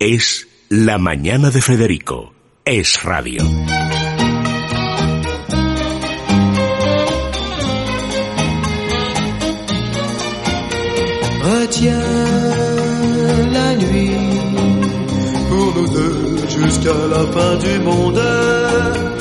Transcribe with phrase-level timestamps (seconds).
[0.00, 2.32] Es La Mañana de Federico.
[2.64, 3.42] Es Radio.
[11.42, 11.98] Retiens
[13.50, 14.10] la nuit
[15.48, 19.17] pour nous deux jusqu'à la fin du monde.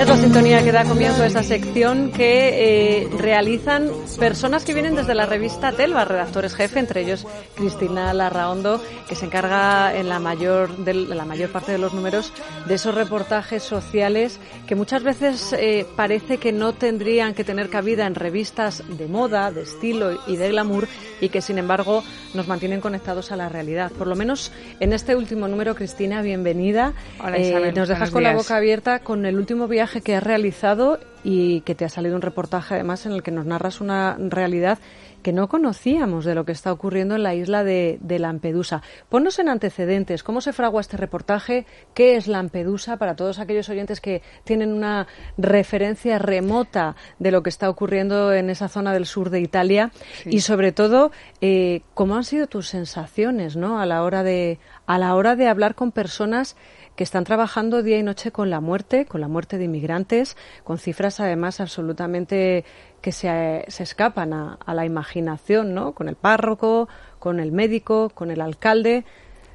[0.00, 4.94] Es la sintonía que da comienzo a esta sección que eh, realizan personas que vienen
[4.94, 10.18] desde la revista Telva, redactores jefe, entre ellos Cristina Larraondo, que se encarga en la
[10.18, 12.32] mayor, de la mayor parte de los números
[12.66, 18.06] de esos reportajes sociales que muchas veces eh, parece que no tendrían que tener cabida
[18.06, 20.88] en revistas de moda, de estilo y de glamour
[21.20, 23.92] y que sin embargo nos mantienen conectados a la realidad.
[23.92, 26.94] Por lo menos en este último número, Cristina, bienvenida.
[27.22, 30.22] Hola, Isabel, Eh, nos dejas con la boca abierta con el último viaje que has
[30.22, 34.16] realizado y que te ha salido un reportaje además en el que nos narras una
[34.18, 34.78] realidad
[35.22, 38.82] que no conocíamos de lo que está ocurriendo en la isla de, de Lampedusa.
[39.08, 41.66] Ponnos en antecedentes, ¿cómo se fragua este reportaje?
[41.94, 45.06] ¿Qué es Lampedusa para todos aquellos oyentes que tienen una
[45.36, 49.92] referencia remota de lo que está ocurriendo en esa zona del sur de Italia?
[50.24, 53.80] Y sobre todo, eh, ¿cómo han sido tus sensaciones ¿no?
[53.80, 56.56] a, la hora de, a la hora de hablar con personas
[57.00, 60.76] que están trabajando día y noche con la muerte, con la muerte de inmigrantes, con
[60.76, 62.66] cifras además absolutamente
[63.00, 65.92] que se, se escapan a, a la imaginación, ¿no?
[65.92, 69.06] Con el párroco, con el médico, con el alcalde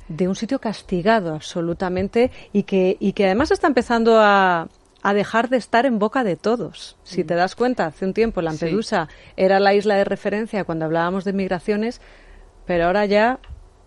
[0.07, 4.67] de un sitio castigado absolutamente y que, y que además está empezando a,
[5.03, 6.97] a dejar de estar en boca de todos.
[7.03, 11.25] Si te das cuenta, hace un tiempo Lampedusa era la isla de referencia cuando hablábamos
[11.25, 12.01] de migraciones,
[12.65, 13.37] pero ahora ya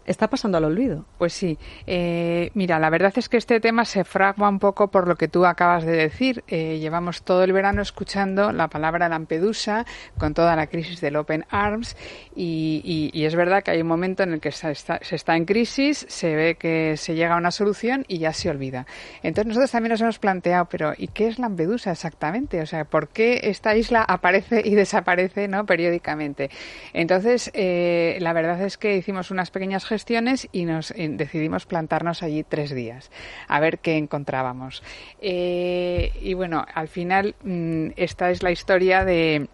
[0.09, 1.05] está pasando al olvido.
[1.19, 1.59] Pues sí.
[1.87, 5.29] Eh, mira, la verdad es que este tema se fragua un poco por lo que
[5.29, 6.43] tú acabas de decir.
[6.49, 9.85] Eh, llevamos todo el verano escuchando la palabra Lampedusa
[10.19, 11.97] con toda la crisis del Open Arms
[12.35, 15.45] y, es verdad que hay un momento en el que se está, se está en
[15.45, 18.87] crisis, se ve que se llega a una solución y ya se olvida.
[19.23, 22.63] Entonces nosotros también nos hemos planteado, pero ¿y qué es Lampedusa exactamente?
[22.63, 26.49] O sea, ¿por qué esta isla aparece y desaparece no periódicamente?
[26.95, 29.98] Entonces, eh, la verdad es que hicimos unas pequeñas gestiones
[30.53, 33.11] y nos eh, decidimos plantarnos allí tres días
[33.49, 34.83] a ver qué encontrábamos.
[35.21, 39.49] Eh, y bueno, al final mm, esta es la historia de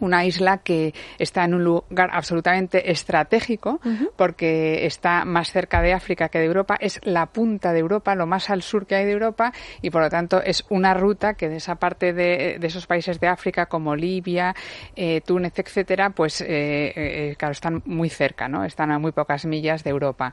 [0.00, 3.80] una isla que está en un lugar absolutamente estratégico
[4.16, 8.26] porque está más cerca de África que de Europa, es la punta de Europa, lo
[8.26, 11.48] más al sur que hay de Europa y por lo tanto es una ruta que
[11.48, 14.54] de esa parte de, de esos países de África como Libia,
[14.96, 18.64] eh, Túnez, etcétera, pues eh, eh, claro, están muy cerca, ¿no?
[18.64, 20.32] Están a muy pocas millas de Europa.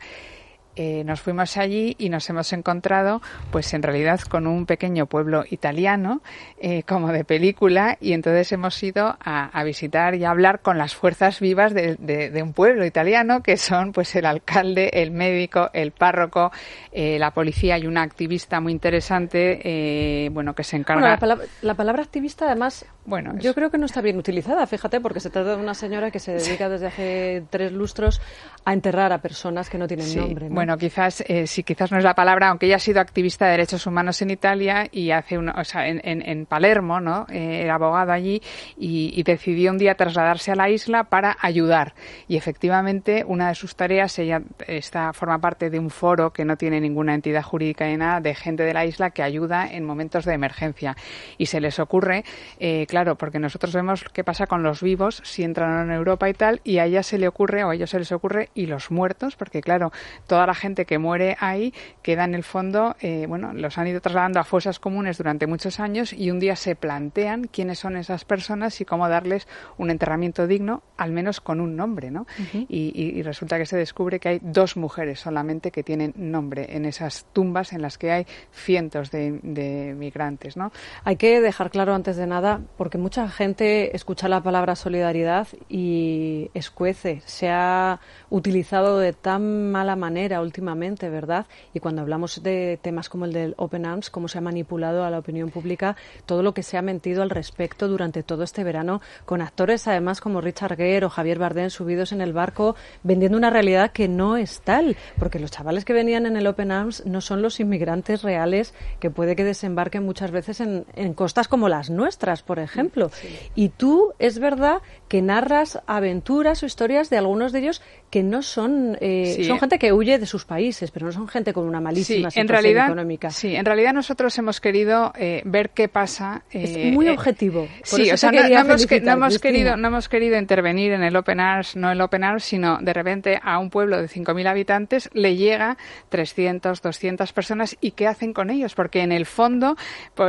[0.75, 3.22] Eh, nos fuimos allí y nos hemos encontrado,
[3.52, 6.22] pues en realidad con un pequeño pueblo italiano,
[6.59, 10.78] eh, como de película, y entonces hemos ido a, a visitar y a hablar con
[10.78, 15.12] las fuerzas vivas de, de- de un pueblo italiano, que son pues el alcalde, el
[15.12, 16.52] médico, el párroco,
[16.92, 21.02] eh, la policía y una activista muy interesante, eh, bueno, que se encarga.
[21.02, 24.18] Bueno, la, palabra, la palabra activista, además, Bueno, es- yo creo que no está bien
[24.18, 28.22] utilizada, fíjate, porque se trata de una señora que se dedica desde hace tres lustros
[28.66, 30.50] a enterrar a personas que no tienen Sí, nombre.
[30.50, 30.56] ¿no?
[30.56, 33.86] Bueno, quizás, eh, quizás no es la palabra, aunque ella ha sido activista de derechos
[33.86, 37.26] humanos en Italia y hace una, o sea, en, Palermo, ¿no?
[37.30, 38.42] Eh, era abogado allí
[38.78, 41.94] y, decidió un día trasladarse a la isla para ayudar.
[42.28, 46.58] Y efectivamente, una de sus tareas, ella está, forma parte de un foro que no
[46.58, 50.25] tiene ninguna entidad jurídica ni nada, de gente de la isla que ayuda en momentos
[50.25, 50.96] de emergencia.
[51.38, 52.24] Y se les ocurre,
[52.59, 56.34] eh, claro, porque nosotros vemos qué pasa con los vivos si entran en Europa y
[56.34, 58.92] tal, y a ella se le ocurre, o a ellos se les ocurre, y los
[58.92, 59.92] muertos, porque claro,
[60.28, 64.02] toda la gente que muere ahí queda en el fondo, eh, bueno, los han ido
[64.02, 68.26] trasladando a fosas comunes durante muchos años y un día se plantean quiénes son esas
[68.26, 72.26] personas y cómo darles un enterramiento digno, al menos con un nombre, ¿no?
[72.70, 76.76] y, y- y resulta que se descubre que hay dos mujeres solamente que tienen nombre
[76.76, 80.72] en esas tumbas en las que hay cientos de, de migrantes, ¿no?
[81.04, 86.50] Hay que dejar claro antes de nada, porque mucha gente escucha la palabra solidaridad y
[86.54, 87.22] escuece.
[87.26, 88.00] Se ha
[88.30, 91.45] utilizado de tan mala manera últimamente, ¿verdad?
[91.74, 95.09] Y cuando hablamos de temas como el del Open Arms, cómo se ha manipulado a
[95.09, 95.95] la opinión pública,
[96.25, 100.21] todo lo que se ha mentido al respecto durante todo este verano, con actores además
[100.21, 104.38] como Richard Gere o Javier Bardem subidos en el barco, vendiendo una realidad que no
[104.38, 108.21] es tal, porque los chavales que venían en el Open Arms no son los inmigrantes
[108.21, 113.09] reales que puede que desembarquen muchas veces en, en costas como las nuestras, por ejemplo.
[113.56, 118.41] Y tú, es verdad que narras aventuras o historias de algunos de ellos que no
[118.41, 119.45] son, eh, Sí.
[119.45, 122.30] son gente que huye de su sus países, pero no son gente con una malísima
[122.30, 123.30] sí, situación en realidad, económica.
[123.30, 126.44] Sí, en realidad nosotros hemos querido eh, ver qué pasa.
[126.52, 127.62] es eh, muy eh, objetivo.
[127.90, 131.40] Por sí, o sea, no, hemos, no querido, no hemos querido intervenir en el Open
[131.40, 135.38] Arms, no el Open Arms, sino de repente a un pueblo de 5.000 habitantes le
[135.38, 135.78] llega
[136.10, 139.78] 300, 200 personas y qué hacen con ellos, porque en el fondo,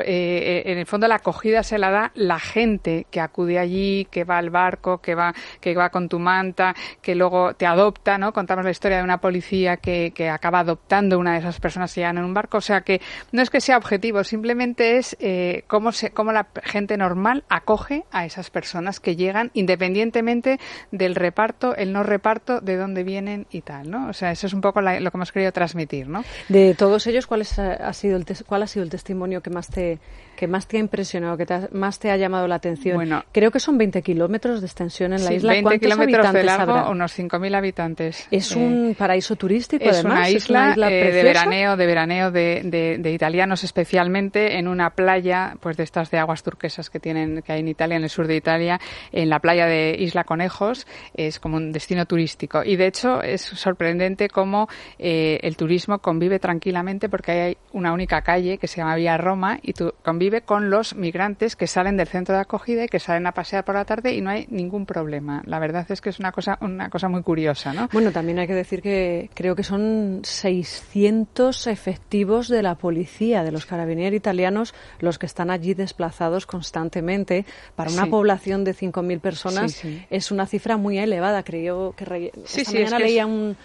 [0.04, 4.22] eh, en el fondo la acogida se la da la gente que acude allí, que
[4.22, 8.32] va al barco, que va, que va con tu manta, que luego te adopta, ¿no?
[8.32, 12.00] Contamos la historia de una policía que, que acaba adoptando una de esas personas que
[12.00, 13.00] llegan en un barco, o sea que
[13.32, 18.04] no es que sea objetivo, simplemente es eh, cómo, se, cómo la gente normal acoge
[18.12, 20.58] a esas personas que llegan independientemente
[20.90, 24.08] del reparto, el no reparto, de dónde vienen y tal, ¿no?
[24.08, 26.24] O sea, eso es un poco la- lo que hemos querido transmitir, ¿no?
[26.48, 29.50] De todos ellos, ¿cuál, es, ha sido el tes- ¿cuál ha sido el testimonio que
[29.50, 29.98] más te,
[30.36, 32.96] que más te ha impresionado, que te ha- más te ha llamado la atención?
[32.96, 33.24] Bueno.
[33.32, 35.52] Creo que son 20 kilómetros de extensión en la Sí, isla.
[35.52, 36.90] 20 ¿Cuántos kilómetros de largo, habrá?
[36.90, 38.26] unos 5.000 habitantes.
[38.30, 40.04] Es Eh, un paraíso turístico, es además.
[40.18, 45.54] una isla, eh, de veraneo, de veraneo de, de- de italianos especialmente en una playa,
[45.60, 48.26] pues de estas de aguas turquesas que tienen, que hay en Italia, en el sur
[48.26, 48.80] de Italia,
[49.12, 52.62] en la playa de Isla Conejos, es como un destino turístico.
[52.64, 54.68] Y de hecho es sorprendente cómo
[54.98, 59.58] eh, el turismo convive tranquilamente porque hay una única calle que se llama Vía Roma
[59.62, 63.26] y tu- convive con los migrantes que salen del centro de acogida y que salen
[63.26, 65.42] a pasear por la tarde y no hay ningún problema.
[65.46, 67.88] La verdad es que es una cosa, una cosa muy curiosa, ¿no?
[67.92, 73.52] Bueno, también hay que decir que creo que son 600 efectivos de la policía, de
[73.52, 77.44] los carabinieri italianos, los que están allí desplazados constantemente.
[77.74, 78.10] Para una Sí.
[78.10, 80.06] población de 5.000 personas Sí, sí.
[80.10, 81.42] es una cifra muy elevada.
[81.42, 83.56] Creo que re- esta es mañana que es- leía un-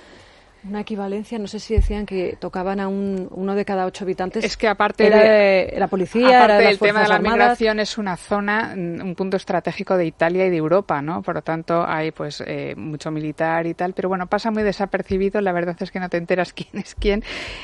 [0.67, 4.43] una equivalencia, no sé si decían que tocaban a un, uno de cada ocho habitantes.
[4.45, 7.15] Es que aparte era de- la policía, era Aparte de las del tema de la
[7.15, 7.37] Armadas.
[7.39, 11.21] migración es una zona, mm, un punto estratégico de Italia y de Europa, ¿no?
[11.23, 15.41] Por lo tanto hay pues eh, mucho militar y tal, pero bueno, pasa muy desapercibido.
[15.41, 17.23] La verdad es que no te enteras quién es quién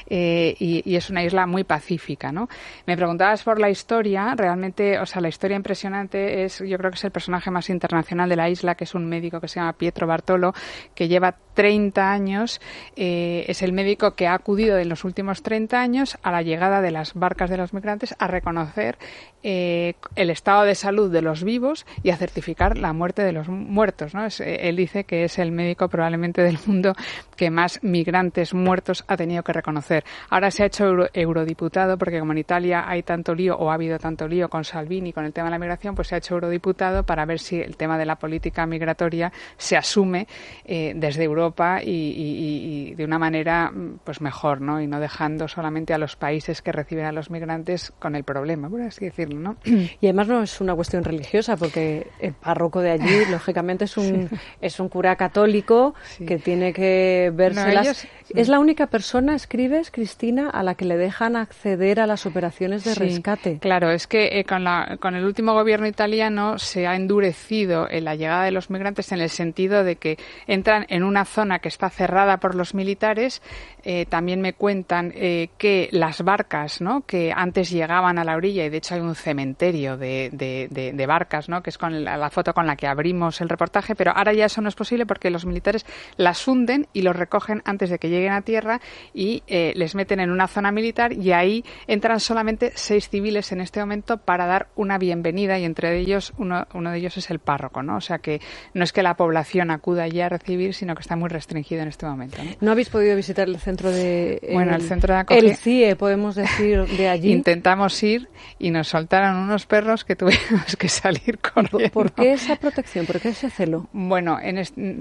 [0.09, 2.49] eh, y, y es una isla muy pacífica, ¿no?
[2.85, 6.95] Me preguntabas por la historia, realmente, o sea, la historia impresionante es, yo creo que
[6.97, 9.73] es el personaje más internacional de la isla, que es un médico que se llama
[9.73, 10.53] Pietro Bartolo,
[10.95, 12.61] que lleva 30 años,
[12.95, 16.81] eh, es el médico que ha acudido en los últimos 30 años a la llegada
[16.81, 18.99] de las barcas de los migrantes a reconocer
[19.41, 23.47] eh, el estado de salud de los vivos y a certificar la muerte de los
[23.49, 24.13] muertos.
[24.13, 24.23] ¿no?
[24.25, 26.93] Es, eh, él dice que es el médico probablemente del mundo
[27.35, 30.03] que más migrantes muertos ha tenido que reconocer.
[30.29, 33.73] Ahora se ha hecho euro- eurodiputado porque como en Italia hay tanto lío o ha
[33.73, 36.35] habido tanto lío con Salvini con el tema de la migración, pues se ha hecho
[36.35, 40.27] eurodiputado para ver si el tema de la política migratoria se asume
[40.67, 41.46] desde Europa
[41.83, 44.81] y, y- y- y de una manera mm, pues mejor, ¿no?
[44.81, 48.69] Y no dejando solamente a los países que reciben a los migrantes con el problema,
[48.69, 49.57] por así decirlo, ¿no?
[49.65, 54.29] Y además no es una cuestión religiosa, porque el párroco de allí, lógicamente, es un,
[54.61, 56.25] es un cura católico Sí.
[56.25, 60.85] que tiene que verse No, ellos- Es la única persona, escribes, Cristina, a la que
[60.85, 63.57] le dejan acceder a las operaciones de Sí, rescate.
[63.59, 68.03] Claro, es que eh, con, la- con el último gobierno italiano se ha endurecido en
[68.05, 70.17] la llegada de los migrantes en el sentido de que
[70.47, 73.41] entran en una zona que está cerrada por los militares.
[73.83, 78.69] Eh, también me cuentan eh, que las barcas, que antes llegaban a la orilla y
[78.69, 81.61] de hecho hay un cementerio de, barcas, ¿no?
[81.61, 84.61] que es con la, foto con la que abrimos el reportaje, pero ahora ya eso
[84.61, 85.85] no es posible porque los militares
[86.17, 88.81] las hunden y los recogen antes de que lleguen a tierra
[89.13, 93.61] y eh, les meten en una zona militar y ahí entran solamente seis civiles en
[93.61, 97.39] este momento para dar una bienvenida y entre ellos uno, uno de ellos es el
[97.39, 97.97] párroco, ¿no?
[97.97, 98.41] O sea que
[98.73, 101.87] no es que la población acuda allí a recibir, sino que está muy restringido en
[101.89, 102.37] este momento.
[102.43, 102.51] ¿no?
[102.61, 104.39] ¿No habéis podido visitar el centro de...
[104.53, 107.31] Bueno, el centro de acogida- El CIE, podemos decir, de allí.
[107.31, 108.27] Intentamos ir
[108.59, 111.91] y nos soltaron unos perros que tuvimos que salir corriendo.
[111.91, 113.05] ¿Por qué esa protección?
[113.05, 113.87] ¿Por qué ese celo?
[113.93, 114.57] Bueno, en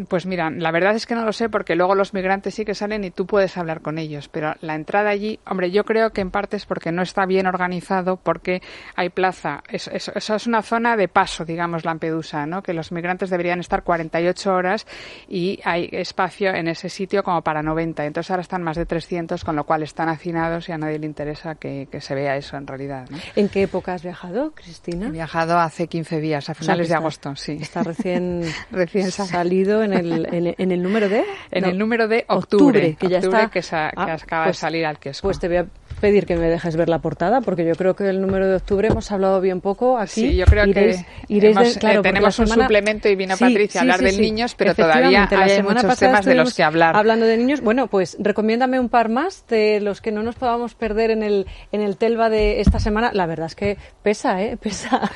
[0.09, 2.75] pues mira, la verdad es que no lo sé porque luego los migrantes sí que
[2.75, 6.21] salen y tú puedes hablar con ellos, pero la entrada allí, hombre, yo creo que
[6.21, 8.62] en parte es porque no está bien organizado, porque
[8.95, 12.62] hay plaza, es- es- eso es una zona de paso, digamos, Lampedusa, ¿no?
[12.62, 14.87] Que los migrantes deberían estar 48 horas
[15.28, 19.44] y hay espacio en ese sitio como para 90, entonces ahora están más de 300,
[19.44, 22.56] con lo cual están hacinados y a nadie le interesa que, que se vea eso
[22.56, 23.18] en realidad, ¿no?
[23.37, 25.08] ¿En qué época has viajado, Cristina?
[25.08, 27.58] He viajado hace 15 días, a O sea, finales que de está- agosto, sí.
[27.61, 31.23] Está recién, Recién sa- salido en el, en, en el número de...
[31.50, 33.50] En no, el número de octubre, que ya octubre está.
[33.50, 35.28] que sa- que Ah, acaba de salir al kiosco.
[35.28, 35.66] Pues te voy a
[36.00, 37.40] pedir que me dejes ver la portada?
[37.40, 40.30] Porque yo creo que el número de octubre hemos hablado bien poco aquí.
[40.30, 40.90] Sí, yo creo que
[41.28, 45.98] eh, tenemos un suplemento y vino Patricia a hablar de niños, pero todavía hay muchos
[45.98, 46.96] temas de los que hablar.
[46.96, 50.74] Hablando de niños, bueno, pues recomiéndame un par más de los que no nos podamos
[50.74, 53.10] perder en el, en el Telva de esta semana.
[53.12, 54.56] La verdad es que pesa, ¿eh?
[54.66, 55.10] Pesa.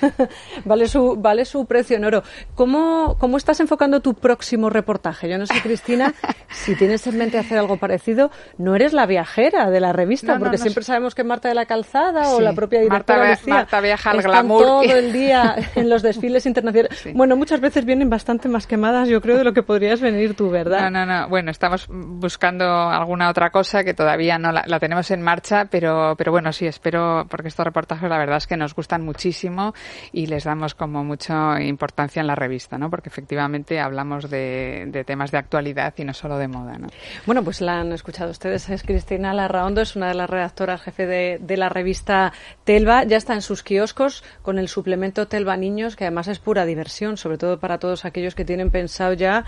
[0.64, 2.22] vale, su, vale su precio en oro.
[2.54, 5.28] ¿Cómo, ¿Cómo estás enfocando tu próximo reportaje?
[5.28, 6.14] Yo no sé, Cristina,
[6.48, 10.58] si tienes en mente hacer algo parecido, no eres la viajera de la revista, porque
[10.70, 14.22] siempre sabemos que Marta de la Calzada o la propia directora Marta, Marta viaja al
[14.22, 14.62] glamour.
[14.62, 17.08] todo el día en los desfiles internacionales.
[17.14, 20.50] Bueno, muchas veces vienen bastante más quemadas, yo creo, de lo que podrías venir tú,
[20.50, 20.90] ¿verdad?
[20.90, 21.28] No, no, no.
[21.28, 26.32] Bueno, estamos buscando alguna otra cosa que todavía no la, tenemos en marcha, pero, pero
[26.32, 29.74] bueno, sí, espero, porque estos reportajes la verdad es que nos gustan muchísimo
[30.12, 32.90] y les damos como mucha importancia en la revista, ¿no?
[32.90, 36.88] Porque efectivamente hablamos de, temas de actualidad y no solo de moda, ¿no?
[37.26, 41.06] Bueno, pues la han escuchado ustedes, es Cristina Larraondo, es una de las redactoras jefe
[41.06, 42.32] de, de la revista
[42.64, 46.66] Telva, ya está en sus kioscos con el suplemento Telva Niños, que además es pura
[46.66, 49.44] diversión, sobre todo para todos aquellos que tienen pensado ya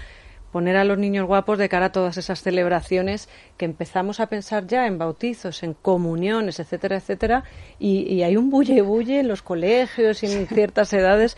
[0.52, 4.66] poner a los niños guapos de cara a todas esas celebraciones que empezamos a pensar
[4.66, 7.44] ya en bautizos, en comuniones, etcétera, etcétera,
[7.78, 11.36] y, hay un bulle bulle en los colegios y en ciertas edades.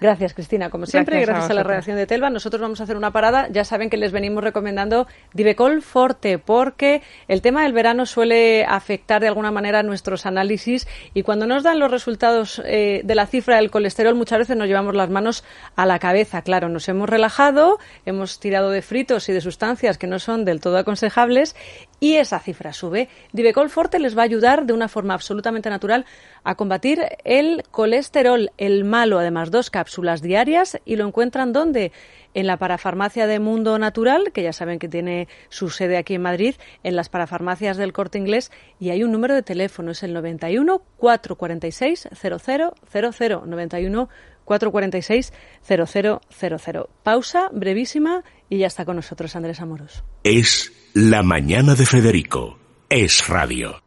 [0.00, 2.28] Gracias, Cristina, como siempre, gracias, a, la redacción de Telva.
[2.28, 3.48] Nosotros vamos a hacer una parada.
[3.50, 9.22] Ya saben que les venimos recomendando Divecol Forte, porque el tema del verano suele afectar
[9.22, 13.56] de alguna manera nuestros análisis y cuando nos dan los resultados eh, de la cifra
[13.56, 15.44] del colesterol, muchas veces nos llevamos las manos
[15.76, 16.42] a la cabeza.
[16.42, 20.60] Claro, nos hemos relajado, hemos tirado de fritos y de sustancias que no son del
[20.60, 21.54] todo aconsejables
[22.00, 23.08] y esa cifra sube.
[23.32, 26.06] Divecol Forte les va a ayudar de una forma absolutamente natural
[26.44, 31.92] a combatir el colesterol, el malo, además dos cápsulas diarias y lo encuentran ¿dónde?
[32.34, 36.22] En la parafarmacia de Mundo Natural, que ya saben que tiene su sede aquí en
[36.22, 40.12] Madrid, en las parafarmacias del Corte Inglés y hay un número de teléfono, es el
[40.12, 44.08] 91 446 0000 91
[44.46, 46.86] 446 0000.
[47.02, 50.02] Pausa brevísima y ya está con nosotros Andrés Amoros.
[50.24, 52.58] Es la mañana de Federico.
[52.88, 53.82] Es radio.